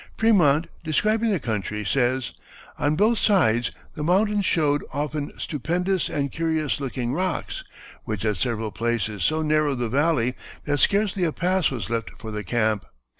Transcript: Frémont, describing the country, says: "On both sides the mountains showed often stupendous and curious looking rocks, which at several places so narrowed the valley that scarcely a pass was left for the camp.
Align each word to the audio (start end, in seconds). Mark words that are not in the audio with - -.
Frémont, 0.17 0.65
describing 0.83 1.29
the 1.29 1.39
country, 1.39 1.85
says: 1.85 2.31
"On 2.79 2.95
both 2.95 3.19
sides 3.19 3.69
the 3.93 4.03
mountains 4.03 4.47
showed 4.47 4.83
often 4.91 5.31
stupendous 5.39 6.09
and 6.09 6.31
curious 6.31 6.79
looking 6.79 7.13
rocks, 7.13 7.63
which 8.03 8.25
at 8.25 8.37
several 8.37 8.71
places 8.71 9.23
so 9.23 9.43
narrowed 9.43 9.77
the 9.77 9.89
valley 9.89 10.33
that 10.65 10.79
scarcely 10.79 11.23
a 11.23 11.31
pass 11.31 11.69
was 11.69 11.91
left 11.91 12.09
for 12.17 12.31
the 12.31 12.43
camp. 12.43 12.83